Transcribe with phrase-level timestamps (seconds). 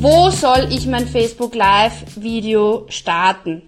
[0.00, 3.62] Wo soll ich mein Facebook Live Video starten?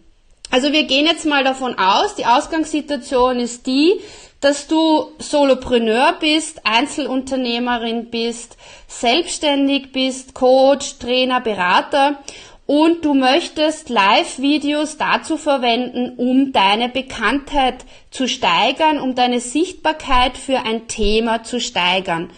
[0.48, 4.00] Also wir gehen jetzt mal davon aus, die Ausgangssituation ist die,
[4.40, 12.20] dass du Solopreneur bist, Einzelunternehmerin bist, selbstständig bist, Coach, Trainer, Berater
[12.64, 20.58] und du möchtest Live-Videos dazu verwenden, um deine Bekanntheit zu steigern, um deine Sichtbarkeit für
[20.58, 22.30] ein Thema zu steigern.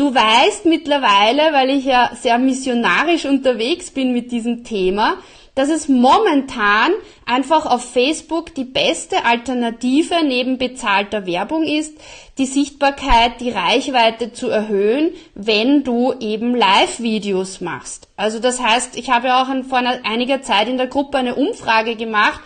[0.00, 5.18] Du weißt mittlerweile, weil ich ja sehr missionarisch unterwegs bin mit diesem Thema,
[5.54, 6.92] dass es momentan
[7.26, 11.98] einfach auf Facebook die beste Alternative neben bezahlter Werbung ist,
[12.38, 18.08] die Sichtbarkeit, die Reichweite zu erhöhen, wenn du eben Live-Videos machst.
[18.16, 21.94] Also das heißt, ich habe ja auch vor einiger Zeit in der Gruppe eine Umfrage
[21.94, 22.40] gemacht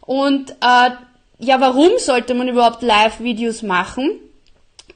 [0.00, 0.90] und äh,
[1.38, 4.18] ja, warum sollte man überhaupt Live-Videos machen?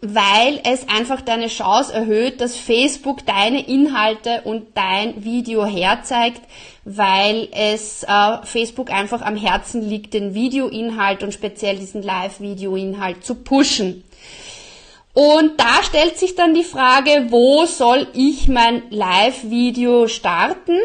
[0.07, 6.43] Weil es einfach deine Chance erhöht, dass Facebook deine Inhalte und dein Video herzeigt,
[6.85, 13.37] weil es äh, Facebook einfach am Herzen liegt, den Videoinhalt und speziell diesen Live-Videoinhalt zu
[13.37, 14.05] pushen.
[15.15, 20.79] Und da stellt sich dann die Frage, wo soll ich mein Live-Video starten?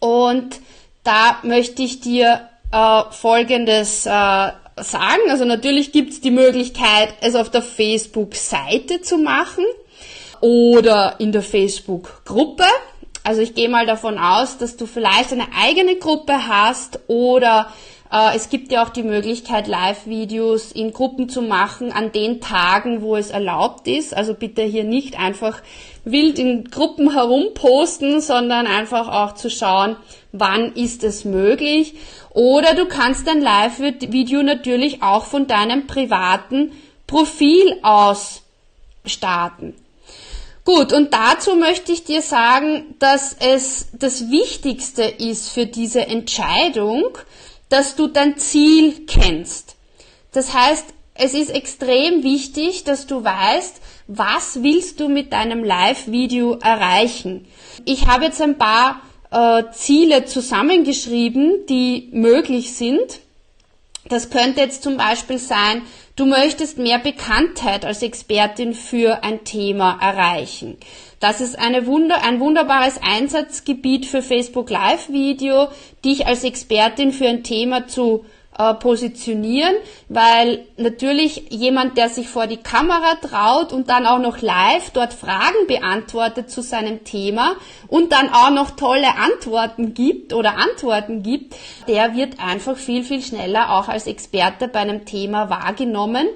[0.00, 0.58] Und
[1.04, 4.48] da möchte ich dir äh, Folgendes äh,
[4.82, 5.30] sagen.
[5.30, 9.64] Also natürlich gibt es die Möglichkeit, es auf der Facebook-Seite zu machen
[10.40, 12.64] oder in der Facebook-Gruppe.
[13.22, 17.70] Also ich gehe mal davon aus, dass du vielleicht eine eigene Gruppe hast oder
[18.10, 23.02] äh, es gibt ja auch die Möglichkeit, Live-Videos in Gruppen zu machen an den Tagen,
[23.02, 24.16] wo es erlaubt ist.
[24.16, 25.62] Also bitte hier nicht einfach
[26.04, 29.96] wild in Gruppen herumposten, sondern einfach auch zu schauen,
[30.32, 31.94] wann ist es möglich.
[32.30, 36.72] Oder du kannst dein Live-Video natürlich auch von deinem privaten
[37.06, 38.42] Profil aus
[39.04, 39.74] starten.
[40.64, 47.06] Gut, und dazu möchte ich dir sagen, dass es das Wichtigste ist für diese Entscheidung,
[47.68, 49.76] dass du dein Ziel kennst.
[50.32, 56.54] Das heißt, es ist extrem wichtig, dass du weißt, was willst du mit deinem Live-Video
[56.54, 57.46] erreichen.
[57.84, 63.20] Ich habe jetzt ein paar äh, Ziele zusammengeschrieben, die möglich sind.
[64.08, 65.82] Das könnte jetzt zum Beispiel sein,
[66.16, 70.76] du möchtest mehr Bekanntheit als Expertin für ein Thema erreichen.
[71.20, 75.68] Das ist eine Wunder, ein wunderbares Einsatzgebiet für Facebook Live Video,
[76.04, 78.24] dich als Expertin für ein Thema zu
[78.60, 79.74] äh, positionieren,
[80.10, 85.14] weil natürlich jemand, der sich vor die Kamera traut und dann auch noch live dort
[85.14, 87.56] Fragen beantwortet zu seinem Thema
[87.88, 91.56] und dann auch noch tolle Antworten gibt oder Antworten gibt,
[91.88, 96.28] der wird einfach viel, viel schneller auch als Experte bei einem Thema wahrgenommen.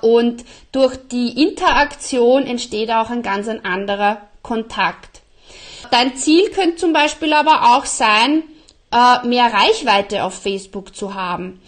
[0.00, 5.20] Und durch die Interaktion entsteht auch ein ganz anderer Kontakt.
[5.90, 8.44] Dein Ziel könnte zum Beispiel aber auch sein,
[8.92, 11.60] äh, mehr Reichweite auf Facebook zu haben.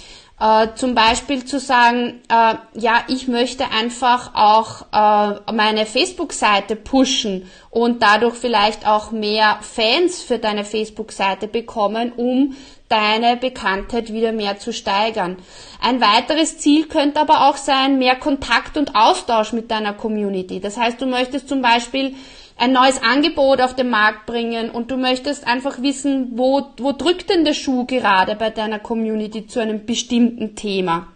[0.42, 7.48] Äh, zum Beispiel zu sagen, äh, ja, ich möchte einfach auch äh, meine Facebook-Seite pushen
[7.70, 12.56] und dadurch vielleicht auch mehr Fans für deine Facebook-Seite bekommen, um
[12.88, 15.36] deine Bekanntheit wieder mehr zu steigern.
[15.80, 20.58] Ein weiteres Ziel könnte aber auch sein, mehr Kontakt und Austausch mit deiner Community.
[20.58, 22.16] Das heißt, du möchtest zum Beispiel
[22.62, 27.28] ein neues Angebot auf den Markt bringen und du möchtest einfach wissen, wo, wo drückt
[27.28, 31.08] denn der Schuh gerade bei deiner Community zu einem bestimmten Thema?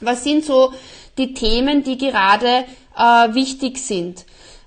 [0.00, 0.72] Was sind so
[1.18, 2.64] die Themen, die gerade
[2.96, 4.24] äh, wichtig sind?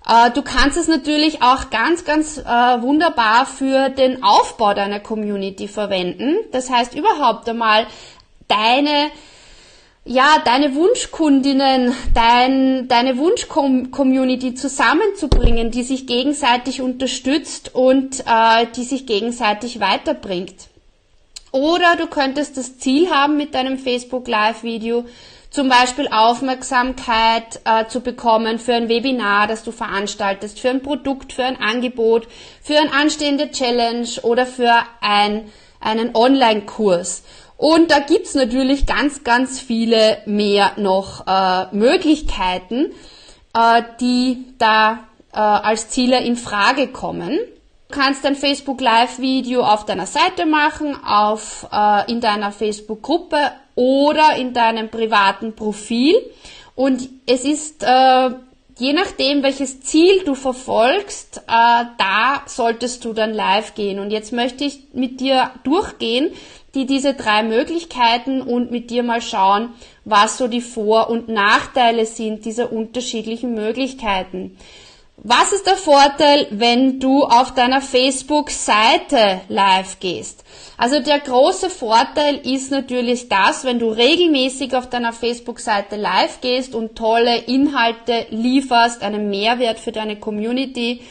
[0.07, 5.67] Äh, du kannst es natürlich auch ganz, ganz äh, wunderbar für den Aufbau deiner Community
[5.67, 6.35] verwenden.
[6.51, 7.87] Das heißt überhaupt einmal
[8.47, 9.09] deine
[10.03, 19.05] ja, deine Wunschkundinnen, dein, deine Wunschcommunity zusammenzubringen, die sich gegenseitig unterstützt und äh, die sich
[19.05, 20.69] gegenseitig weiterbringt.
[21.51, 25.05] Oder du könntest das Ziel haben mit deinem Facebook Live-Video,
[25.51, 31.33] zum Beispiel Aufmerksamkeit äh, zu bekommen für ein Webinar, das du veranstaltest, für ein Produkt,
[31.33, 32.27] für ein Angebot,
[32.63, 35.51] für eine anstehende Challenge oder für ein,
[35.81, 37.23] einen Online-Kurs.
[37.61, 42.91] Und da gibt's natürlich ganz, ganz viele mehr noch äh, Möglichkeiten,
[43.53, 47.37] äh, die da äh, als Ziele in Frage kommen.
[47.87, 53.03] Du kannst ein Facebook Live Video auf deiner Seite machen, auf, äh, in deiner Facebook
[53.03, 56.15] Gruppe oder in deinem privaten Profil.
[56.73, 58.31] Und es ist, äh,
[58.81, 63.99] je nachdem, welches Ziel du verfolgst, äh, da solltest du dann live gehen.
[63.99, 66.31] Und jetzt möchte ich mit dir durchgehen,
[66.73, 69.69] die diese drei Möglichkeiten und mit dir mal schauen,
[70.03, 74.57] was so die Vor- und Nachteile sind dieser unterschiedlichen Möglichkeiten.
[75.23, 80.43] Was ist der Vorteil, wenn du auf deiner Facebook-Seite live gehst?
[80.77, 86.73] Also der große Vorteil ist natürlich das, wenn du regelmäßig auf deiner Facebook-Seite live gehst
[86.73, 91.01] und tolle Inhalte lieferst, einen Mehrwert für deine Community,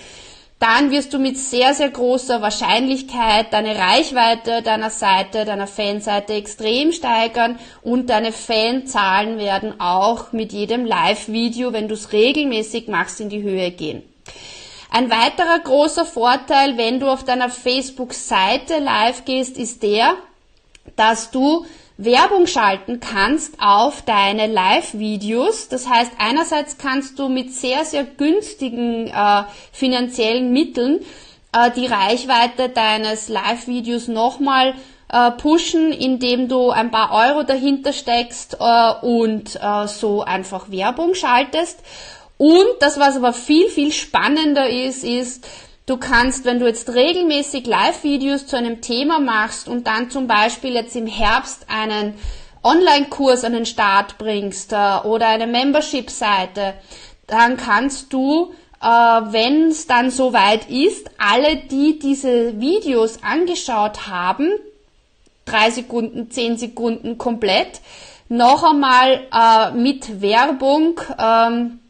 [0.60, 6.92] dann wirst du mit sehr, sehr großer Wahrscheinlichkeit deine Reichweite deiner Seite, deiner Fanseite extrem
[6.92, 13.30] steigern und deine Fanzahlen werden auch mit jedem Live-Video, wenn du es regelmäßig machst, in
[13.30, 14.02] die Höhe gehen.
[14.90, 20.14] Ein weiterer großer Vorteil, wenn du auf deiner Facebook-Seite live gehst, ist der,
[20.94, 21.64] dass du
[22.02, 25.68] Werbung schalten kannst auf deine Live-Videos.
[25.68, 31.00] Das heißt, einerseits kannst du mit sehr, sehr günstigen äh, finanziellen Mitteln
[31.52, 34.74] äh, die Reichweite deines Live-Videos nochmal
[35.12, 41.14] äh, pushen, indem du ein paar Euro dahinter steckst äh, und äh, so einfach Werbung
[41.14, 41.80] schaltest.
[42.38, 45.46] Und das, was aber viel, viel spannender ist, ist,
[45.90, 50.74] Du kannst, wenn du jetzt regelmäßig Live-Videos zu einem Thema machst und dann zum Beispiel
[50.74, 52.14] jetzt im Herbst einen
[52.62, 56.74] Online-Kurs an den Start bringst äh, oder eine Membership-Seite,
[57.26, 64.48] dann kannst du, äh, wenn es dann soweit ist, alle, die diese Videos angeschaut haben,
[65.44, 67.80] drei Sekunden, zehn Sekunden komplett,
[68.28, 71.80] noch einmal äh, mit Werbung ähm,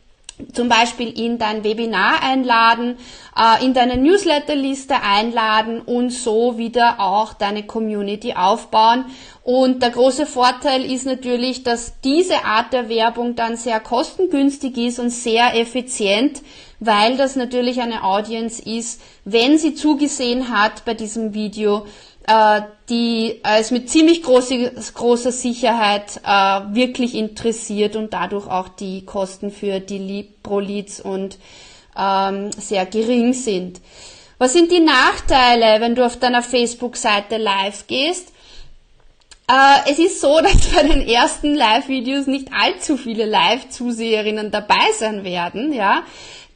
[0.53, 2.97] zum Beispiel in dein Webinar einladen,
[3.37, 9.05] äh, in deine Newsletterliste einladen und so wieder auch deine Community aufbauen.
[9.43, 14.99] Und der große Vorteil ist natürlich, dass diese Art der Werbung dann sehr kostengünstig ist
[14.99, 16.43] und sehr effizient,
[16.79, 21.87] weil das natürlich eine Audience ist, wenn sie zugesehen hat bei diesem Video,
[22.27, 29.05] äh, die es mit ziemlich große, großer Sicherheit äh, wirklich interessiert und dadurch auch die
[29.05, 31.39] Kosten für die Lead, Pro Leads und
[31.97, 33.81] ähm, sehr gering sind.
[34.39, 38.33] Was sind die Nachteile, wenn du auf deiner Facebook-Seite live gehst?
[39.51, 45.25] Äh, es ist so, dass bei den ersten Live-Videos nicht allzu viele Live-Zuseherinnen dabei sein
[45.25, 46.05] werden, ja.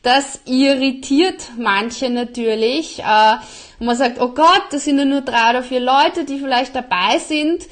[0.04, 3.00] Das irritiert manche natürlich.
[3.00, 3.36] Äh,
[3.80, 6.76] und man sagt, oh Gott, das sind ja nur drei oder vier Leute, die vielleicht
[6.76, 7.64] dabei sind.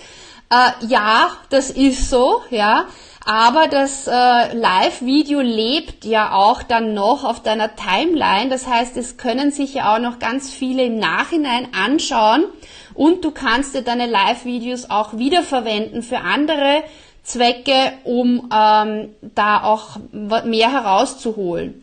[0.50, 2.87] Äh, ja, das ist so, ja.
[3.25, 8.49] Aber das äh, Live-Video lebt ja auch dann noch auf deiner Timeline.
[8.49, 12.46] Das heißt, es können sich ja auch noch ganz viele im Nachhinein anschauen
[12.94, 16.82] und du kannst dir deine Live-Videos auch wiederverwenden für andere
[17.23, 21.81] Zwecke, um ähm, da auch mehr herauszuholen.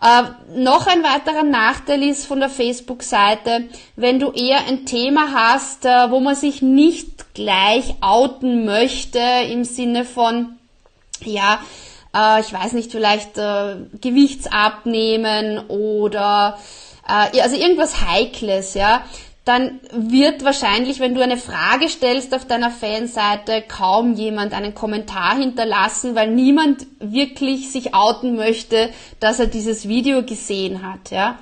[0.00, 0.22] Äh,
[0.54, 3.64] noch ein weiterer Nachteil ist von der Facebook-Seite,
[3.96, 9.64] wenn du eher ein Thema hast, äh, wo man sich nicht gleich outen möchte im
[9.64, 10.58] Sinne von,
[11.24, 11.60] ja,
[12.14, 16.58] äh, ich weiß nicht, vielleicht äh, Gewichtsabnehmen oder
[17.08, 19.02] äh, also irgendwas Heikles, ja,
[19.48, 25.38] dann wird wahrscheinlich, wenn du eine Frage stellst auf deiner Fanseite, kaum jemand einen Kommentar
[25.38, 28.90] hinterlassen, weil niemand wirklich sich outen möchte,
[29.20, 31.10] dass er dieses Video gesehen hat.
[31.10, 31.38] Ja?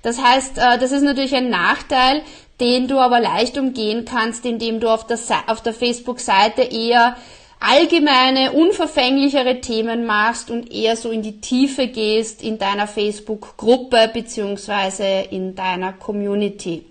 [0.00, 2.22] Das heißt, äh, das ist natürlich ein Nachteil,
[2.60, 7.16] den du aber leicht umgehen kannst, indem du auf der, auf der Facebook-Seite eher
[7.60, 15.04] allgemeine, unverfänglichere Themen machst und eher so in die Tiefe gehst in deiner Facebook-Gruppe beziehungsweise
[15.30, 16.89] in deiner Community.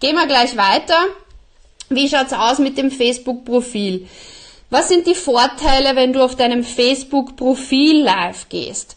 [0.00, 0.98] Gehen wir gleich weiter.
[1.88, 4.08] Wie schaut's aus mit dem Facebook-Profil?
[4.70, 8.96] Was sind die Vorteile, wenn du auf deinem Facebook-Profil live gehst?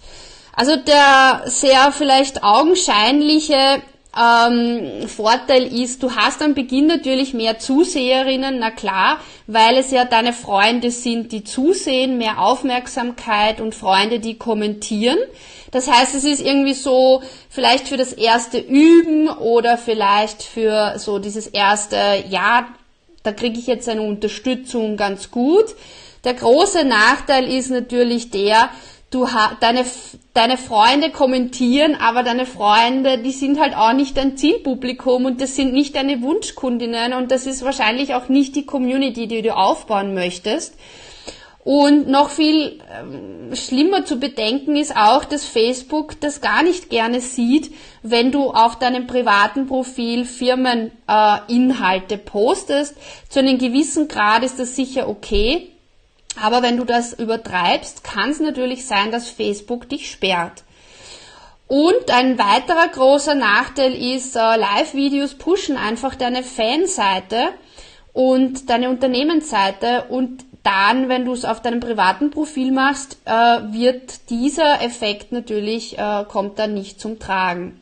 [0.56, 3.82] Also der sehr vielleicht augenscheinliche
[4.18, 10.06] ähm, Vorteil ist, du hast am Beginn natürlich mehr Zuseherinnen, na klar, weil es ja
[10.06, 15.18] deine Freunde sind, die zusehen, mehr Aufmerksamkeit und Freunde, die kommentieren.
[15.72, 21.20] Das heißt, es ist irgendwie so vielleicht für das erste Üben oder vielleicht für so
[21.20, 21.98] dieses erste,
[22.30, 22.68] ja,
[23.24, 25.66] da kriege ich jetzt eine Unterstützung ganz gut.
[26.24, 28.70] Der große Nachteil ist natürlich der,
[29.12, 29.28] du
[29.60, 29.86] deine,
[30.34, 35.56] deine Freunde kommentieren, aber deine Freunde, die sind halt auch nicht dein Zielpublikum und das
[35.56, 40.14] sind nicht deine Wunschkundinnen und das ist wahrscheinlich auch nicht die Community, die du aufbauen
[40.14, 40.76] möchtest.
[41.66, 47.22] Und noch viel ähm, schlimmer zu bedenken ist auch, dass Facebook das gar nicht gerne
[47.22, 52.96] sieht, wenn du auf deinem privaten Profil Firmeninhalte äh, postest.
[53.30, 55.72] Zu einem gewissen Grad ist das sicher okay.
[56.42, 60.64] Aber wenn du das übertreibst, kann es natürlich sein, dass Facebook dich sperrt.
[61.68, 67.50] Und ein weiterer großer Nachteil ist, äh, Live-Videos pushen einfach deine Fanseite
[68.14, 74.30] und deine Unternehmensseite und dann, wenn du es auf deinem privaten Profil machst, äh, wird
[74.30, 77.82] dieser Effekt natürlich, äh, kommt dann nicht zum Tragen.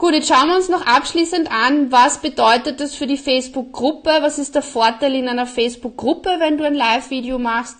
[0.00, 4.08] Gut, jetzt schauen wir uns noch abschließend an, was bedeutet das für die Facebook-Gruppe?
[4.22, 7.76] Was ist der Vorteil in einer Facebook-Gruppe, wenn du ein Live-Video machst?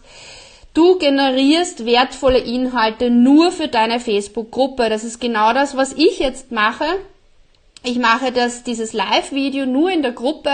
[0.75, 4.91] Du generierst wertvolle Inhalte nur für deine Facebook-Gruppe.
[4.91, 6.85] Das ist genau das, was ich jetzt mache.
[7.85, 10.50] Ich mache das, dieses Live-Video nur in der Gruppe.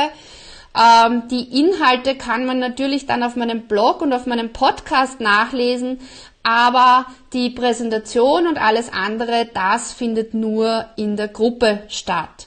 [0.77, 5.99] Ähm, die Inhalte kann man natürlich dann auf meinem Blog und auf meinem Podcast nachlesen,
[6.47, 12.47] aber die Präsentation und alles andere, das findet nur in der Gruppe statt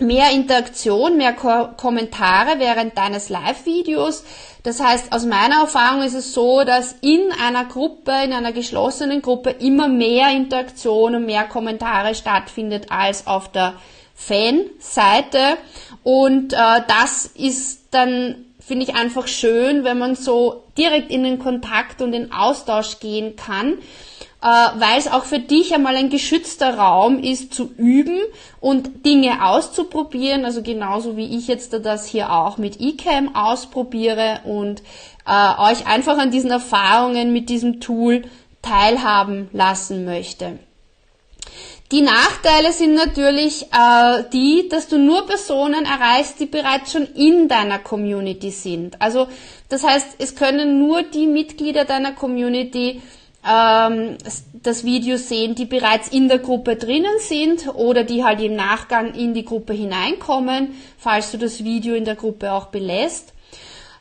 [0.00, 4.24] mehr Interaktion, mehr Ko Kommentare während deines Live-Videos.
[4.62, 9.22] Das heißt, aus meiner Erfahrung ist es so, dass in einer Gruppe, in einer geschlossenen
[9.22, 13.74] Gruppe immer mehr Interaktion und mehr Kommentare stattfindet als auf der
[14.14, 15.56] Fanseite.
[16.02, 16.56] Und äh,
[16.88, 22.12] das ist dann, finde ich, einfach schön, wenn man so direkt in den Kontakt und
[22.12, 23.78] den Austausch gehen kann
[24.42, 28.18] äh, weil es auch für dich einmal ein geschützter Raum ist zu üben
[28.60, 34.82] und Dinge auszuprobieren, also genauso wie ich jetzt das hier auch mit eCam ausprobiere und
[35.26, 38.22] äh, euch einfach an diesen Erfahrungen mit diesem Tool
[38.62, 40.58] teilhaben lassen möchte.
[41.92, 47.48] Die Nachteile sind natürlich äh, die, dass du nur Personen erreichst, die bereits schon in
[47.48, 49.02] deiner Community sind.
[49.02, 49.26] Also
[49.68, 53.02] das heißt, es können nur die Mitglieder deiner Community
[53.44, 54.18] ähm,
[54.52, 59.12] das Video sehen, die bereits in der Gruppe drinnen sind oder die halt im Nachgang
[59.14, 63.32] in die Gruppe hineinkommen, falls du das Video in der Gruppe auch belässt.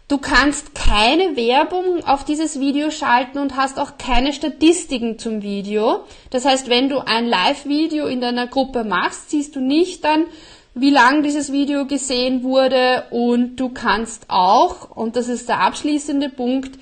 [0.09, 6.03] Du kannst keine Werbung auf dieses Video schalten und hast auch keine Statistiken zum Video.
[6.31, 10.25] Das heißt, wenn du ein Live-Video in deiner Gruppe machst, siehst du nicht dann,
[10.73, 16.29] wie lang dieses Video gesehen wurde und du kannst auch, und das ist der abschließende
[16.29, 16.79] Punkt,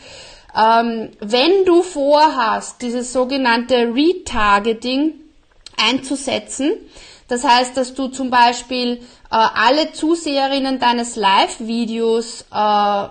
[0.55, 5.15] ähm, wenn du vorhast, dieses sogenannte Retargeting
[5.75, 6.71] einzusetzen,
[7.27, 8.99] das heißt, dass du zum Beispiel äh,
[9.31, 13.07] alle Zuseherinnen deines Live-Videos äh,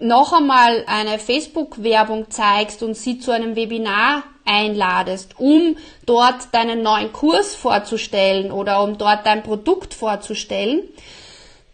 [0.00, 5.76] noch einmal eine Facebook-Werbung zeigst und sie zu einem Webinar einladest, um
[6.06, 10.82] dort deinen neuen Kurs vorzustellen oder um dort dein Produkt vorzustellen,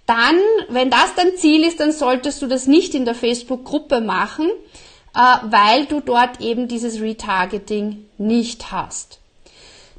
[0.06, 4.50] dann, wenn das dein Ziel ist, dann solltest du das nicht in der Facebook-Gruppe machen,
[5.14, 9.18] äh, weil du dort eben dieses Retargeting nicht hast.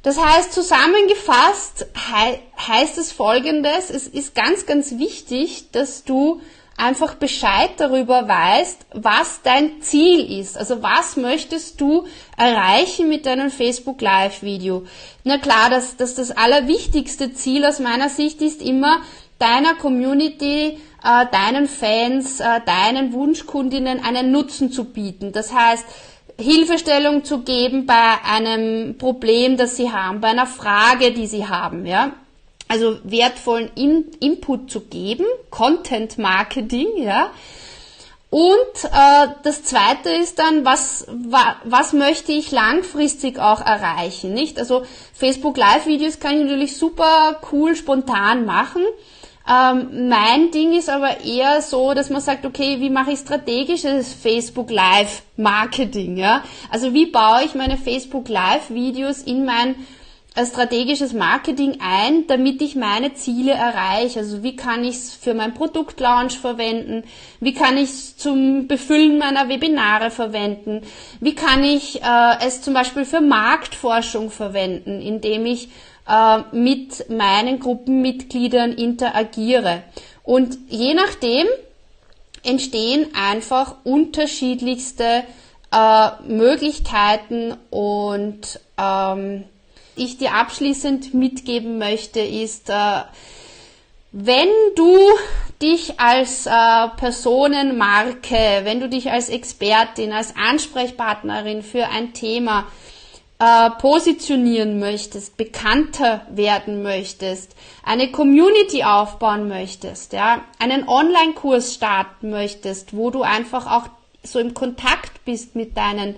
[0.02, 6.40] Das heißt, zusammengefasst he heißt es folgendes, es ist ganz, ganz wichtig, dass du
[6.78, 10.56] einfach Bescheid darüber weißt, was dein Ziel ist.
[10.56, 12.06] Also was möchtest du
[12.36, 14.86] erreichen mit deinem Facebook Live Video?
[15.24, 19.02] Na klar, dass, dass das allerwichtigste Ziel aus meiner Sicht ist immer,
[19.38, 25.32] deiner Community äh, deinen Fans, äh, deinen Wunschkundinnen einen Nutzen zu bieten.
[25.32, 25.84] Das heißt,
[26.40, 31.84] Hilfestellung zu geben bei einem Problem, das sie haben, bei einer Frage, die sie haben,
[31.86, 32.12] ja.
[32.68, 37.30] Also wertvollen In Input zu geben, Content Marketing, ja.
[38.30, 44.58] Und äh, das Zweite ist dann, was, wa, was möchte ich langfristig auch erreichen, nicht?
[44.58, 44.82] Also
[45.14, 48.82] Facebook Live Videos kann ich natürlich super cool spontan machen.
[49.50, 54.12] Ähm, mein Ding ist aber eher so, dass man sagt, okay, wie mache ich strategisches
[54.12, 56.44] Facebook Live Marketing, ja?
[56.70, 59.74] Also wie baue ich meine Facebook Live Videos in mein
[60.46, 64.20] strategisches Marketing ein, damit ich meine Ziele erreiche.
[64.20, 67.04] Also wie kann ich es für mein Produktlaunch verwenden?
[67.40, 70.82] Wie kann ich es zum Befüllen meiner Webinare verwenden?
[71.20, 75.68] Wie kann ich äh, es zum Beispiel für Marktforschung verwenden, indem ich
[76.08, 79.82] äh, mit meinen Gruppenmitgliedern interagiere.
[80.24, 81.46] Und je nachdem
[82.44, 85.24] entstehen einfach unterschiedlichste
[85.70, 89.44] äh, Möglichkeiten und ähm,
[89.98, 93.02] ich dir abschließend mitgeben möchte, ist, äh,
[94.12, 94.96] wenn du
[95.60, 96.50] dich als äh,
[96.96, 102.66] Personenmarke, wenn du dich als Expertin, als Ansprechpartnerin für ein Thema
[103.38, 112.96] äh, positionieren möchtest, bekannter werden möchtest, eine Community aufbauen möchtest, ja, einen Online-Kurs starten möchtest,
[112.96, 113.88] wo du einfach auch
[114.22, 116.16] so im Kontakt bist mit deinen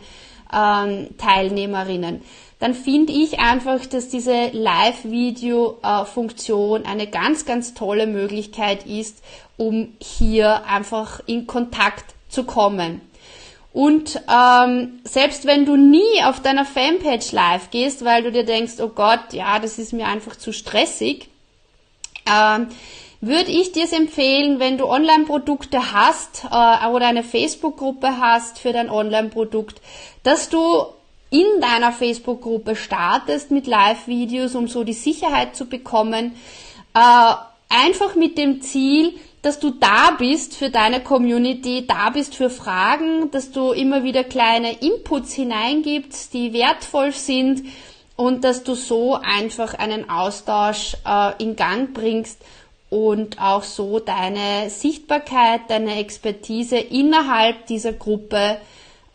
[0.52, 2.22] ähm, Teilnehmerinnen,
[2.60, 9.22] dann finde ich einfach, dass diese Live-Video-Funktion eine ganz, ganz tolle Möglichkeit ist,
[9.56, 13.00] um hier einfach in Kontakt zu kommen.
[13.72, 18.74] Und ähm, selbst wenn du nie auf deiner Fanpage live gehst, weil du dir denkst,
[18.80, 21.28] oh Gott, ja, das ist mir einfach zu stressig,
[22.30, 22.68] ähm,
[23.22, 28.72] würde ich dir es empfehlen, wenn du Online-Produkte hast äh, oder eine Facebook-Gruppe hast für
[28.72, 29.80] dein Online-Produkt,
[30.24, 30.86] dass du
[31.30, 36.34] in deiner Facebook-Gruppe startest mit Live-Videos, um so die Sicherheit zu bekommen.
[36.94, 37.34] Äh,
[37.68, 43.30] einfach mit dem Ziel, dass du da bist für deine Community, da bist für Fragen,
[43.30, 47.64] dass du immer wieder kleine Inputs hineingibst, die wertvoll sind
[48.16, 52.38] und dass du so einfach einen Austausch äh, in Gang bringst
[52.90, 58.58] und auch so deine Sichtbarkeit, deine Expertise innerhalb dieser Gruppe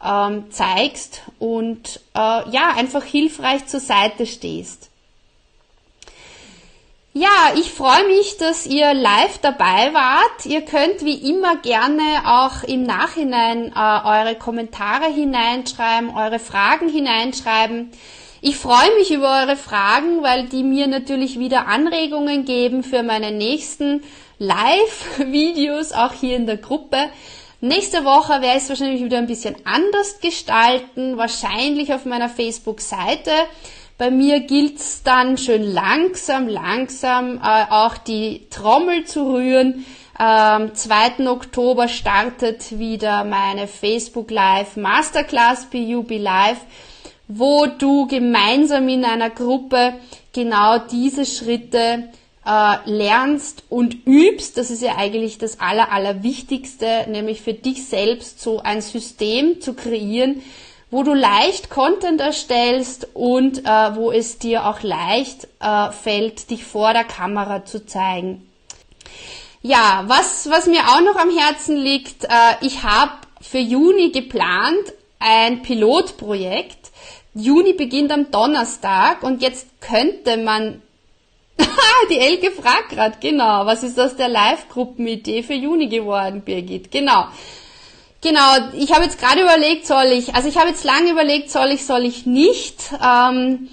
[0.05, 4.89] ähm, zeigst und äh, ja einfach hilfreich zur Seite stehst.
[7.17, 10.45] Ja, ich freue mich, dass ihr live dabei wart.
[10.45, 17.91] Ihr könnt wie immer gerne auch im Nachhinein äh, eure Kommentare hineinschreiben, eure Fragen hineinschreiben.
[18.41, 23.31] Ich freue mich über eure Fragen, weil die mir natürlich wieder Anregungen geben für meine
[23.31, 24.03] nächsten
[24.37, 26.97] Live-Videos, auch hier in der Gruppe.
[27.61, 33.31] Nächste Woche werde ich es wahrscheinlich wieder ein bisschen anders gestalten, wahrscheinlich auf meiner Facebook-Seite.
[33.97, 39.85] Bei mir gilt's dann schön langsam, langsam äh, auch die Trommel zu rühren.
[40.17, 41.29] Am 2.
[41.29, 46.59] Oktober startet wieder meine Facebook Live Masterclass BUB Live,
[47.27, 49.93] wo du gemeinsam in einer Gruppe
[50.33, 52.09] genau diese Schritte
[52.45, 54.57] äh, lernst und übst.
[54.57, 59.73] Das ist ja eigentlich das Aller, Allerwichtigste, nämlich für dich selbst so ein System zu
[59.73, 60.41] kreieren,
[60.91, 66.63] wo du leicht Content erstellst und äh, wo es dir auch leicht äh, fällt, dich
[66.63, 68.47] vor der Kamera zu zeigen.
[69.61, 72.27] Ja, was, was mir auch noch am Herzen liegt, äh,
[72.61, 76.91] ich habe für Juni geplant ein Pilotprojekt.
[77.33, 80.81] Juni beginnt am Donnerstag und jetzt könnte man
[82.09, 86.91] die Elke fragt gerade, genau, was ist aus der Live-Gruppenidee für Juni geworden, Birgit?
[86.91, 87.25] Genau.
[88.21, 91.67] Genau, ich habe jetzt gerade überlegt, soll ich, also ich habe jetzt lange überlegt, soll
[91.67, 92.91] ich, soll ich nicht.
[92.93, 93.69] Ähm,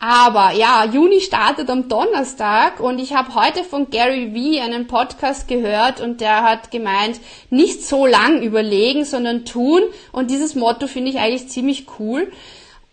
[0.00, 5.48] aber ja, Juni startet am Donnerstag und ich habe heute von Gary Vee einen Podcast
[5.48, 9.80] gehört und der hat gemeint, nicht so lang überlegen, sondern tun.
[10.12, 12.30] Und dieses Motto finde ich eigentlich ziemlich cool.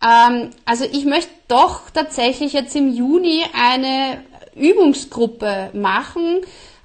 [0.03, 4.23] Ähm, also ich möchte doch tatsächlich jetzt im Juni eine
[4.55, 6.41] Übungsgruppe machen,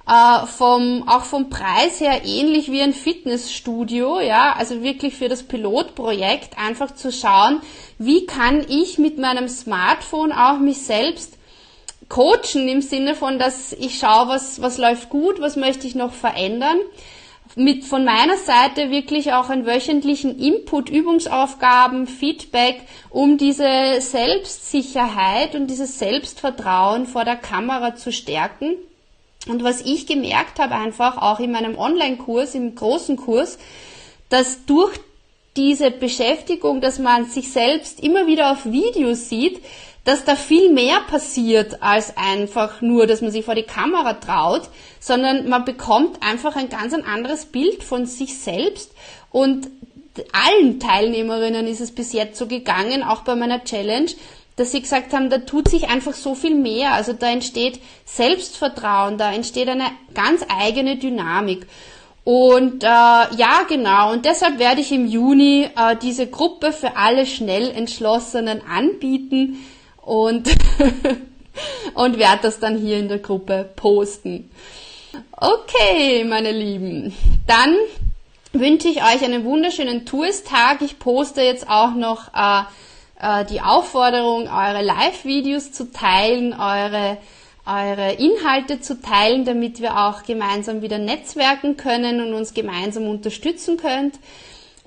[0.07, 5.43] äh, vom, auch vom Preis her ähnlich wie ein Fitnessstudio, ja, also wirklich für das
[5.43, 7.61] Pilotprojekt einfach zu schauen,
[7.97, 11.37] wie kann ich mit meinem Smartphone auch mich selbst
[12.09, 16.13] coachen im Sinne von, dass ich schaue, was, was läuft gut, was möchte ich noch
[16.13, 16.77] verändern.
[17.55, 25.67] Mit von meiner Seite wirklich auch einen wöchentlichen Input, Übungsaufgaben, Feedback, um diese Selbstsicherheit und
[25.67, 28.75] dieses Selbstvertrauen vor der Kamera zu stärken.
[29.47, 33.57] Und was ich gemerkt habe einfach auch in meinem Online-Kurs, im großen Kurs,
[34.29, 34.99] dass durch
[35.57, 39.61] diese Beschäftigung, dass man sich selbst immer wieder auf Videos sieht,
[40.05, 44.69] dass da viel mehr passiert als einfach nur, dass man sich vor die Kamera traut,
[45.01, 48.91] sondern man bekommt einfach ein ganz ein anderes Bild von sich selbst
[49.31, 49.67] und
[50.31, 54.09] allen Teilnehmerinnen ist es bis jetzt so gegangen, auch bei meiner Challenge,
[54.55, 56.93] dass sie gesagt haben, da tut sich einfach so viel mehr.
[56.93, 61.67] Also da entsteht Selbstvertrauen, da entsteht eine ganz eigene Dynamik.
[62.27, 64.11] Und äh, ja, genau.
[64.11, 69.65] Und deshalb werde ich im Juni äh, diese Gruppe für alle schnell entschlossenen anbieten
[70.01, 70.49] und
[71.93, 74.51] und werde das dann hier in der Gruppe posten.
[75.31, 77.15] Okay, meine Lieben,
[77.47, 77.77] dann
[78.51, 80.81] wünsche ich euch einen wunderschönen Tourstag.
[80.81, 82.63] Ich poste jetzt auch noch äh,
[83.21, 87.19] äh, die Aufforderung, eure Live-Videos zu teilen, eure,
[87.67, 93.77] eure Inhalte zu teilen, damit wir auch gemeinsam wieder netzwerken können und uns gemeinsam unterstützen
[93.77, 94.15] könnt.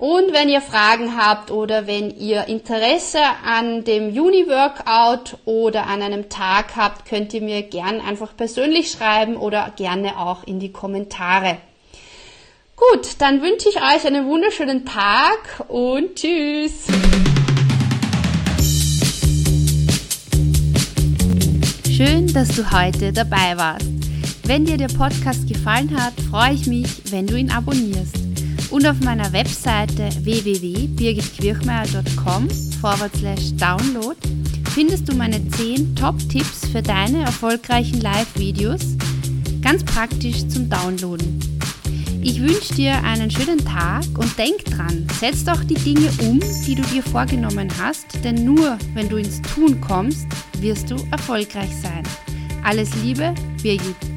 [0.01, 6.31] Und wenn ihr Fragen habt oder wenn ihr Interesse an dem Juni-Workout oder an einem
[6.31, 11.59] Tag habt, könnt ihr mir gern einfach persönlich schreiben oder gerne auch in die Kommentare.
[12.77, 16.87] Gut, dann wünsche ich euch einen wunderschönen Tag und tschüss.
[22.03, 23.87] Schön, dass du heute dabei warst.
[24.45, 28.17] Wenn dir der Podcast gefallen hat, freue ich mich, wenn du ihn abonnierst.
[28.71, 32.49] Und auf meiner Webseite www.birgitquirchmeier.com
[32.81, 34.17] forward slash download
[34.71, 38.97] findest du meine 10 Top-Tipps für deine erfolgreichen Live-Videos,
[39.61, 41.50] ganz praktisch zum Downloaden.
[42.23, 46.75] Ich wünsche dir einen schönen Tag und denk dran, setz doch die Dinge um, die
[46.75, 50.27] du dir vorgenommen hast, denn nur wenn du ins Tun kommst,
[50.59, 52.03] wirst du erfolgreich sein.
[52.63, 54.10] Alles Liebe, Birgit.